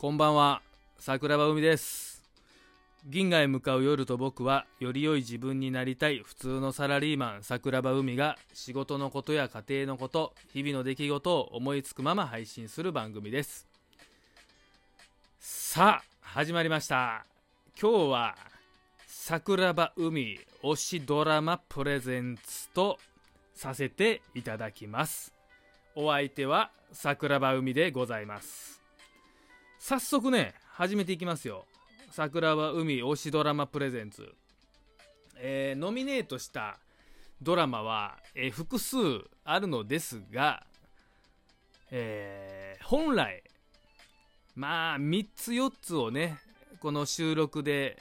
[0.00, 0.62] こんばんは。
[0.98, 2.22] 桜庭海です。
[3.04, 6.20] 銀河へ向かう夜と僕はより良い自分になりたい。
[6.20, 13.68] 普通のサラリーマン桜庭海が仕事のことや家庭のこと日々の出来事を思いつくまま配信する番組です。
[15.38, 17.26] さあ始まりました。
[17.78, 18.36] 今日は
[19.06, 22.96] 桜庭海推しドラマプレゼンツと
[23.52, 25.34] させていただきます。
[25.94, 28.79] お相手は桜庭海でございます。
[29.82, 31.64] 早速ね始めていきますよ。
[32.10, 34.34] 桜庭海推しドラマプレゼンツ、
[35.38, 36.78] えーノミネートした
[37.40, 38.98] ドラマは、えー複数
[39.42, 40.66] あるのですが、
[41.90, 43.42] えー本来
[44.54, 46.38] まあ3つ4つをね
[46.80, 47.98] この収録で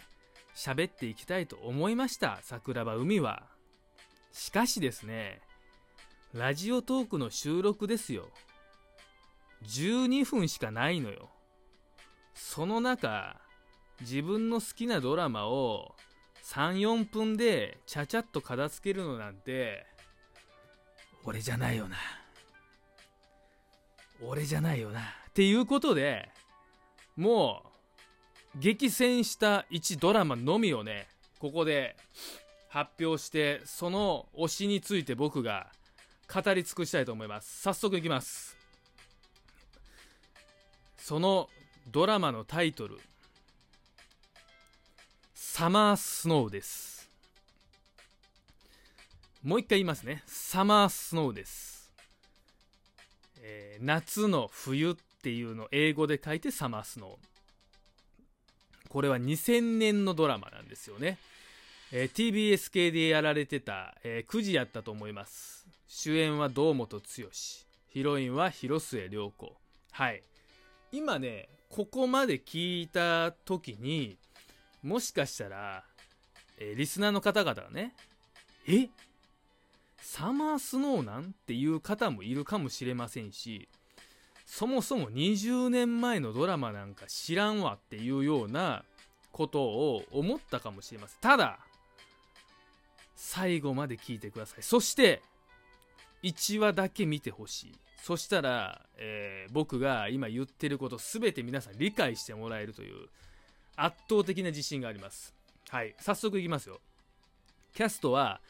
[0.54, 2.40] 喋っていきたいと思いました。
[2.42, 3.44] 桜庭海は。
[4.34, 5.40] しかしですね
[6.34, 8.28] ラジオトークの収録ですよ。
[9.64, 11.30] 12分しかないのよ。
[12.42, 13.36] その中
[14.00, 15.94] 自分の好きなドラマを
[16.46, 19.86] 34分でちゃちゃっと片付けるのなんて
[21.26, 21.98] 俺じゃないよな。
[24.26, 25.02] 俺じゃないよな。
[25.02, 26.30] っていうことで
[27.18, 27.64] も
[28.56, 31.08] う激戦した1ドラマのみをね
[31.40, 31.98] ここで
[32.70, 35.68] 発表してその推しについて僕が
[36.34, 37.62] 語り尽くしたいと思います。
[37.62, 38.58] 早速いきます。
[40.98, 41.50] その
[41.92, 43.00] ドラマのタイトル
[45.34, 47.10] 「サマースノー」です。
[49.42, 50.22] もう一回言いますね。
[50.28, 51.92] サマースノーです、
[53.42, 58.88] えー夏の冬っていうのを英語で書いてサマースノー。
[58.90, 61.18] これは2000年のドラマなんですよね、
[61.92, 65.66] えー TBS 系でやられてた、えー9時やったと思います。
[65.88, 67.04] 主演は堂本剛。
[67.88, 69.58] ヒロインは広末涼子。
[69.92, 70.22] はい。
[70.92, 74.18] 今ねここまで聞いた時に
[74.84, 75.84] もしかしたら、
[76.58, 77.94] えーリスナーの方々がね
[78.68, 78.90] え？
[80.02, 83.68] サマースノーなんっていう方もいるかもしれませんし
[84.46, 88.84] そもそも20年前のドラマなんか知らんわっていうような
[89.32, 91.20] ことを思ったかもしれません。
[91.22, 91.60] ただ
[93.16, 94.64] 最後まで聞いてください。
[94.64, 95.22] そして
[96.24, 97.76] 1話だけ見てほしい。
[98.04, 103.08] そしたら、えー僕が今言ってること全て皆さん理解してもらえるという
[103.76, 105.34] 圧倒的な自信があります。
[105.70, 105.96] はい。
[106.00, 106.80] 早速いきますよ。
[107.74, 108.42] キャストは、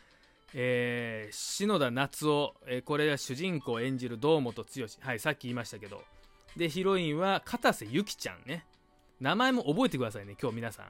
[0.53, 4.69] えー篠田夏夫、えーこれが主人公を演じる堂本剛。
[5.01, 6.03] はいさっき言いましたけど。
[6.57, 8.65] でヒロインは片瀬ゆきちゃんね。
[9.21, 10.85] 名前も覚えてくださいね今日皆さん。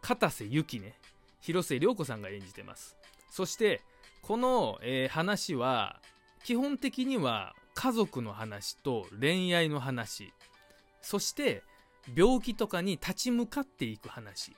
[0.00, 0.94] 片瀬ゆきね。
[1.40, 2.96] 広末涼子さんが演じてます。
[3.30, 3.82] そして
[4.22, 6.00] この、えー話は
[6.44, 10.32] 基本的には家族の話と恋愛の話。
[11.02, 11.62] そして
[12.16, 14.56] 病気とかに立ち向かっていく話。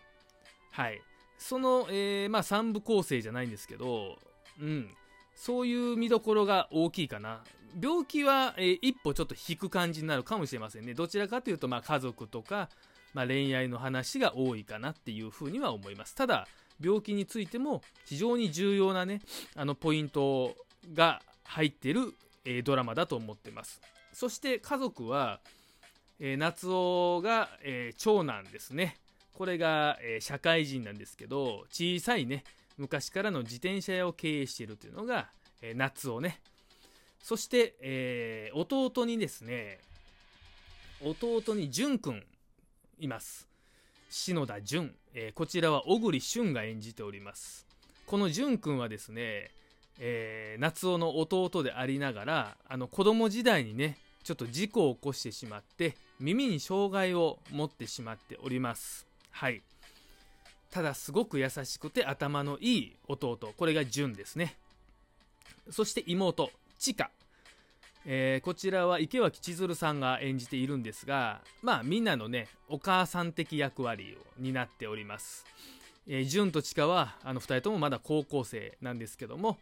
[0.71, 1.01] はい。
[1.39, 4.19] その、えーまあ3部構成じゃないんですけど
[4.61, 4.91] うん。
[5.35, 7.43] そういう見どころが大きいかな。
[7.81, 10.95] 病気は、えー一歩ちょっと引く感じになるかもしれませんね。
[10.95, 12.69] どちらかというと、まあ、家族とか、
[13.13, 16.15] まあ、恋愛の話が多いかなっていうふうには思います。
[16.15, 16.47] ただ
[16.81, 19.21] 病気についても非常に重要なね
[19.55, 20.55] あのポイント
[20.93, 22.15] が入っている、
[22.47, 23.81] えードラマだと思ってます。
[24.13, 25.41] そして家族は、
[26.19, 28.97] えー夏男が、えー長男ですね。
[29.35, 32.45] これが、えー社会人なんですけど小さいね。
[32.79, 35.29] 昔からの自転車屋を経営しているというのが、
[35.61, 36.41] えー夏男ね。
[37.23, 39.81] そして、えー弟にですね
[41.03, 42.23] 弟に淳くん
[42.99, 43.49] います。
[44.09, 47.67] 篠田淳、えーこちらは小栗旬が演じております。
[48.07, 49.51] この淳くんはですね、
[49.99, 59.07] えー夏男の弟でありながらあの子供時代にねちょっと事故を起こしてしまって耳に障害を持ってしまっております。
[59.31, 59.63] はい。
[60.71, 64.57] ただすごく優しくて頭のいい弟これが淳ですね。
[65.71, 67.11] そして妹千佳
[68.05, 75.45] えーこちらは池脇千鶴さんが演じているんですがまあみんなのねお母さん的役割を担っております、
[76.07, 79.59] えー、純と千佳はあの2人ともまだ高校生なんですけども、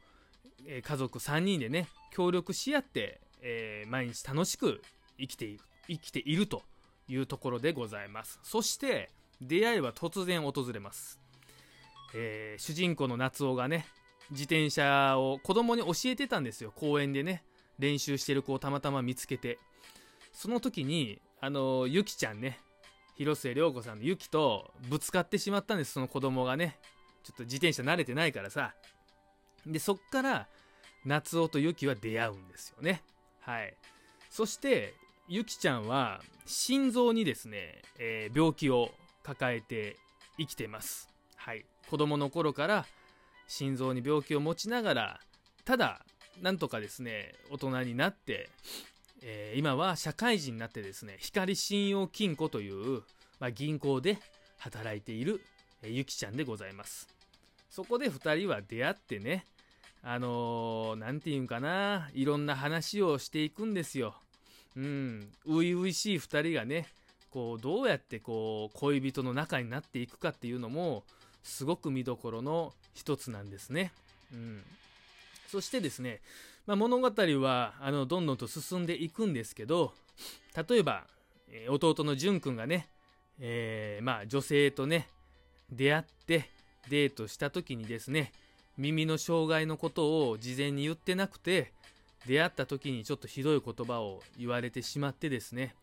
[0.66, 4.80] え家族3人でね協力し合って、えー毎日楽しく
[5.18, 6.62] 生きている生きていると
[7.08, 8.40] いうところでございます。
[8.42, 11.20] そして出会いは突然訪れます、
[12.14, 13.86] えー主人公の夏男がね
[14.30, 16.72] 自転車を子供に教えてたんですよ。
[16.74, 17.44] 公園でね
[17.78, 19.58] 練習してる子をたまたま見つけて。
[20.32, 22.58] その時にあのゆきちゃんね
[23.14, 25.92] 広末涼子さんのゆきとぶつかってしまったんです。
[25.92, 26.76] その子供がね
[27.22, 28.74] ちょっと自転車慣れてないからさ。
[29.66, 30.46] でそっから
[31.04, 33.02] 夏男とゆきは出会うんですよね。
[33.40, 33.74] はい。
[34.30, 34.94] そして
[35.28, 38.90] ゆきちゃんは心臓にですね、えー、病気を
[39.22, 39.96] 抱えて
[40.38, 41.08] 生きてます。
[41.36, 41.64] はい。
[41.88, 42.86] 子供の頃から
[43.46, 45.20] 心臓に病気を持ちながら
[45.64, 46.04] ただ
[46.40, 48.48] なんとかですね大人になって、
[49.22, 53.02] えー、今は社会人になってですね光信用金庫という、
[53.38, 54.18] まあ、銀行で
[54.58, 55.40] 働いている、
[55.82, 57.08] えー、ゆきちゃんでございます。
[57.70, 59.46] そこで2人は出会ってね
[60.06, 64.14] あの何、ー、て言うんかないろんな話をしていくんですよ。
[64.76, 65.28] うん。
[65.46, 66.86] 初々しい2人がね
[67.30, 71.04] こうどうやってこう恋人の仲になっていくかっていうのも
[71.42, 73.92] すごく見どころの一つなんですね。
[74.32, 74.62] うん、
[75.48, 76.20] そしてですね、
[76.66, 79.92] まあ、物語はあのどんどんと進んでいくんですけど
[80.68, 81.04] 例えば、
[81.50, 82.88] え、弟の淳君がね、
[83.40, 85.08] えー、まあ、女性とね
[85.70, 86.50] 出会って
[86.88, 88.32] デートした時にですね
[88.78, 91.72] 耳の障害のことを事前に言ってなくて
[92.26, 95.74] 出会った時にちょっとひどい言葉を言われてしまってですね。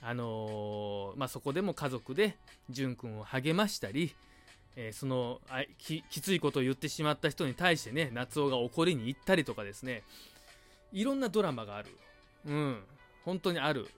[0.00, 2.36] あのー、まあ、そこでも家族で
[2.70, 4.14] 淳君を励ましたり、
[4.76, 10.04] えー、そのあきついことを言ってしまった人に対してね夏男が怒りに行ったりとかですね。
[10.92, 11.88] いろんなドラマがある。
[12.46, 12.84] うん。
[13.24, 13.88] 本当にある。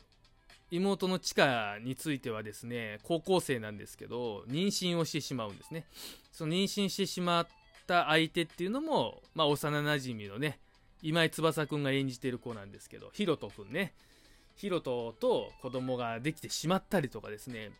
[0.70, 5.86] 妹のチカについてはですね高校生なんですけど妊娠をしてしまうんですね。
[6.32, 7.46] その妊娠してしまっ
[7.90, 10.60] た相手っていうのも、まあ、幼なじみのね
[11.02, 13.94] 今井翼くんが演じてる子なんですけどヒロトくんね。
[14.54, 17.70] ヒロトと子供ができてしまったりとかですね。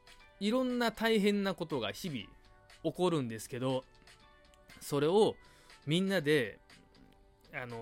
[0.41, 2.21] いろんな大変なことが日々
[2.83, 3.85] 起こるんですけど
[4.81, 5.37] それを
[5.87, 6.59] みんなで
[7.53, 7.77] あの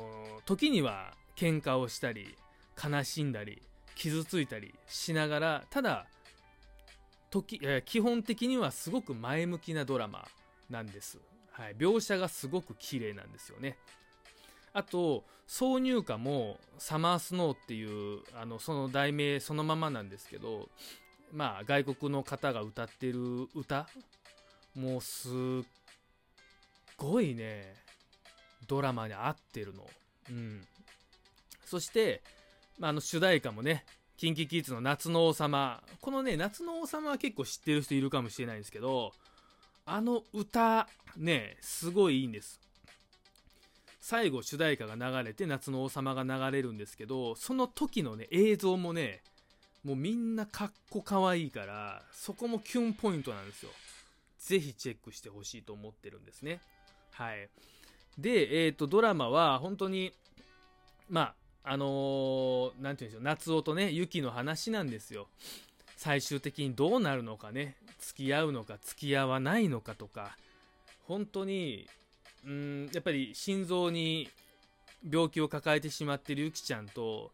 [0.44, 2.34] 時には喧嘩をしたり
[2.82, 3.62] 悲しんだり
[3.94, 6.06] 傷ついたりしながらただ
[7.30, 10.26] 時、基本的にはすごく前向きなドラマ
[10.68, 11.18] なんです、
[11.58, 13.76] はい、描写がすごく綺麗なんですよね。
[14.72, 20.68] あと挿入歌も「サマースノー」っていうあのその題名そのままなんですけど
[21.32, 23.88] まあ外国の方が歌ってる歌
[24.76, 25.32] もうすっ
[26.96, 27.74] ごいね
[28.68, 29.84] ドラマに合ってるの。
[30.30, 30.64] うん。
[31.64, 32.22] そして
[32.78, 33.84] まあ、あの主題歌もね
[34.18, 35.82] KinKiKids の夏の王様。
[36.00, 39.12] このね夏の王様は結構知ってる人いるかもしれないんですけど
[39.90, 42.60] あの歌ねすごいいいんです。
[44.00, 49.20] 最後主題歌が流れて夏の王様が流れるんですけどその時のね映像もね
[49.84, 53.70] もうみんなかっこかわいいからそこもキュンポイントなんですよ。
[54.38, 56.60] ぜひチェックしてほしいと思ってるんですね。
[57.10, 57.48] はい。
[58.18, 60.12] でえっ、ー、とドラマは本当に
[61.08, 61.34] まあ
[61.70, 65.28] あのー、て言うんでしょう、夏男とね、雪の話なんですよ。
[65.98, 70.36] 最終的にどうなるのかね、付き合うのか付き合わないのかとか、
[71.08, 71.88] 本当に、
[72.46, 74.30] うん、やっぱり心臓に
[75.10, 77.32] 病気を抱えてしまってるゆきちゃんと、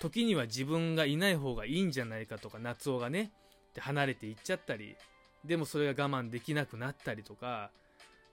[0.00, 3.30] 時には自分がいない方がいいんじゃないかとか、夏男がね、
[3.74, 4.96] で離れていっちゃったり、
[5.44, 7.70] でもそれが我慢できなくなったりとか、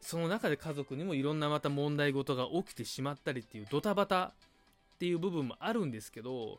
[0.01, 4.33] その中で家族にもいろんなまた問題事が起きてしまったりっていうドタバタっ
[4.97, 6.57] ていう部分もあるんですけど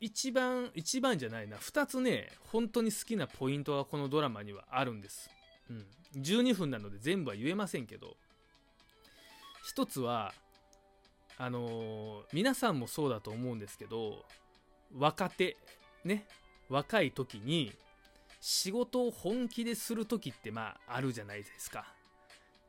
[0.00, 1.56] 一番一番じゃないな。
[1.56, 5.30] 2つね本当に好きなポイントがこのドラマにはあるんです、
[5.70, 5.86] うん、
[6.20, 8.16] 12分なので全部は言えませんけど。
[9.74, 10.32] 1つは
[11.38, 14.24] あのー、皆さんもそうだと思うんですけど
[14.96, 15.56] 若手
[16.04, 16.26] ね
[16.68, 17.72] 若い時に
[18.40, 21.84] 仕事を本気でする時ってまああるじゃないですか。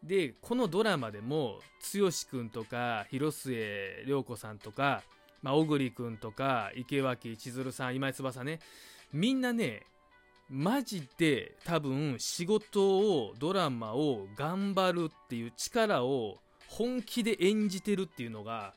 [0.03, 1.59] でこのドラマでも
[1.93, 5.03] 剛君とか広末涼子さんとか、
[5.41, 8.59] まあ、小栗君とか池脇千鶴さん今井翼ね。
[9.13, 9.83] みんなね
[10.49, 18.73] マジで多分仕事をドラマを頑張るっていう力を本気で演じてるっていうのが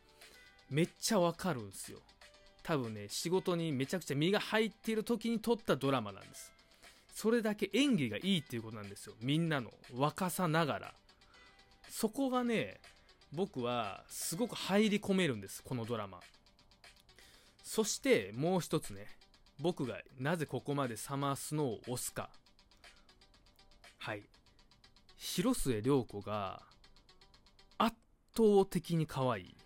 [0.71, 1.99] めっちゃわかるんですよ。
[2.62, 6.52] 多分ね仕事にめちゃくちゃ身が入っている時に撮ったドラマなんです。
[7.12, 9.14] それだけ演技がいいっていうことなんですよ。
[9.21, 10.94] みんなの若さながら。
[11.88, 12.80] そこがね
[13.33, 16.21] 僕はすごく入り込めるんですこのドラマ。
[17.64, 19.06] そしてもう一つね
[19.59, 22.28] 僕がなぜここまでサマースノーを押すか。
[23.99, 24.23] はい。
[25.16, 26.61] 広末涼子が
[27.78, 27.97] 圧
[28.37, 29.56] 倒的に可愛い。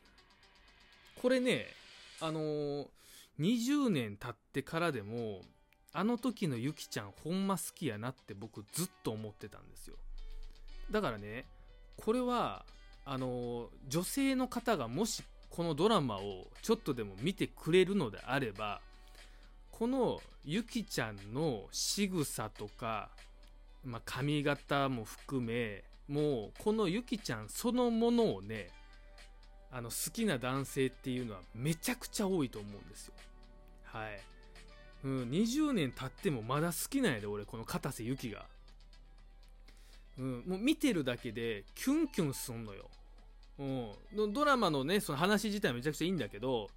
[1.21, 1.67] これね
[2.21, 2.87] あのー、
[3.41, 5.41] 20年経ってからでも
[5.93, 9.97] あの時のゆきちゃんほんま好きやなって僕ずっと思ってたんですよ。
[10.93, 11.47] だからね
[11.97, 12.65] これは
[13.05, 18.81] あの女性の方がもしこのドラマをちょっとでも見てくれるのであれば
[19.71, 23.11] このゆきちゃんの仕草とか、
[23.85, 28.71] まあ、髪型も含めもうこのゆきちゃんそのものをね
[29.71, 33.15] あの好きな男性っていうのはめちゃくちゃ多いと思うんですよ。
[33.85, 34.21] はい、
[35.05, 38.47] うん、20年経ってもまだ好きなんやで俺この片瀬ゆきが、
[40.19, 42.89] うん、もう見てるだけでキュンキュンすんのよ、
[43.59, 46.69] うん、ドラマのねその話自体めちゃくちゃいいんだけど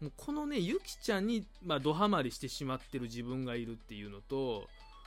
[0.00, 4.66] もうこのねゆきちゃんに、まあ、ドハマりしてしまってる自分がいるっていうのと、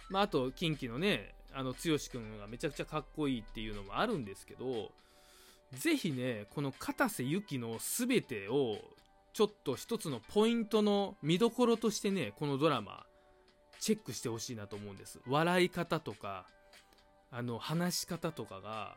[0.09, 4.91] まあ、あとキンキのねあの剛君がめちゃくちゃかっこいいっていうのもあるんですけど
[5.73, 8.77] ぜひねこの片瀬ゆきの全てを
[9.33, 13.05] ちょっと一つのポイントの見どころとしてねこのドラマ
[13.79, 15.19] チェックしてほしいなと思うんです。
[15.27, 16.45] 笑い方とか
[17.31, 18.95] あの話し方とかが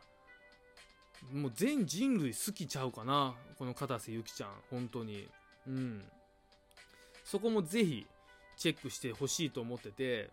[1.31, 4.49] もう全人類好きちゃうかなこの片瀬ゆきちゃん。
[4.69, 5.27] 本当に。
[5.67, 6.03] うん。
[7.23, 8.07] そこもぜひ
[8.57, 10.29] チェックしてほしいと思ってて。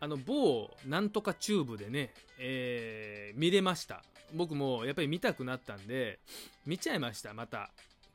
[0.00, 4.02] あの某なんとかチューブでね、えー見れました。
[4.34, 6.18] 僕もやっぱり見たくなったんで
[6.66, 7.70] 見ちゃいましたまた。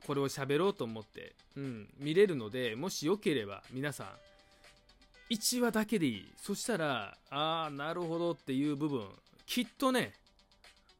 [0.06, 4.06] これを喋ろうと思って、うん、見れるのでもしよければ皆さん
[5.30, 6.32] 1話だけでいい。
[6.36, 9.06] そしたらああなるほどっていう部分。
[9.46, 10.12] きっとね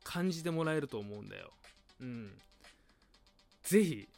[0.05, 1.51] 感じてもらえると思うんだよ。
[2.01, 2.31] うん。
[3.65, 4.09] ぜひ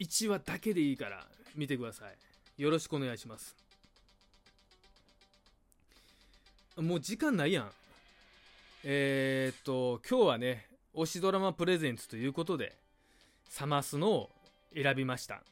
[0.00, 2.62] 1話だけでいいから見てください。
[2.62, 3.54] よろしくお願いします。
[6.76, 7.70] もう時間ないやん。
[8.84, 12.76] えー、っと今日はね推しドラマプレゼンツということで
[13.48, 14.30] サマスのを
[14.72, 15.42] 選びました、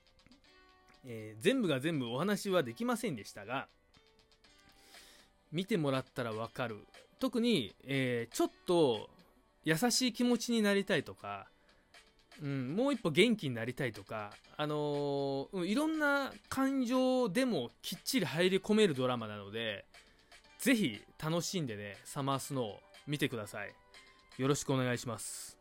[1.05, 3.67] えー全部が全部お話はできませんでしたが
[5.51, 6.77] 見てもらったらわかる。
[7.19, 9.09] 特に、えーちょっと
[9.65, 11.47] 優しい気持ちになりたいとか、
[12.43, 19.85] うん、もう一歩元気になりたいとか、あのーいろんな感情でもきっちり入り込めるドラマなので
[20.59, 22.75] ぜひ楽しんでねサマースノー
[23.07, 23.73] 見てください。
[24.37, 25.57] よろしくお願いします。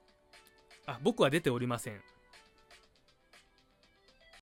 [0.85, 2.01] あ僕は出ておりません。